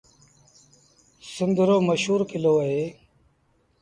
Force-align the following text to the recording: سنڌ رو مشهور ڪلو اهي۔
سنڌ 1.31 1.57
رو 1.67 1.77
مشهور 1.89 2.21
ڪلو 2.31 2.53
اهي۔ 2.63 2.83